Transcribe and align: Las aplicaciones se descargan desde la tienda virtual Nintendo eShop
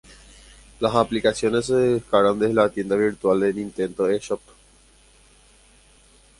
Las 0.79 0.95
aplicaciones 0.95 1.67
se 1.67 1.75
descargan 1.75 2.39
desde 2.39 2.55
la 2.55 2.69
tienda 2.71 2.95
virtual 2.95 3.39
Nintendo 3.55 4.09
eShop 4.09 4.41